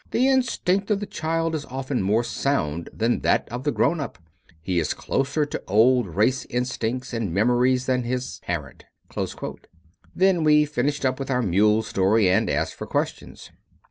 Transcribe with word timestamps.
"The 0.09 0.27
instinct 0.27 0.89
of 0.89 0.99
the 0.99 1.05
child 1.05 1.53
is 1.53 1.63
often 1.65 2.01
more 2.01 2.23
sound 2.23 2.89
than 2.91 3.19
that 3.19 3.47
of 3.49 3.65
the 3.65 3.71
grown 3.71 3.99
up. 3.99 4.17
He 4.59 4.79
is 4.79 4.95
closer 4.95 5.45
to 5.45 5.61
old 5.67 6.07
race 6.15 6.43
instincts 6.49 7.13
and 7.13 7.31
memories 7.31 7.85
than 7.85 8.01
his 8.01 8.39
parent." 8.41 8.85
Then 10.15 10.43
we 10.43 10.65
finished 10.65 11.05
up 11.05 11.19
with 11.19 11.29
our 11.29 11.43
mule 11.43 11.83
story 11.83 12.27
and 12.31 12.49
asked 12.49 12.73
for 12.73 12.87
questions. 12.87 13.51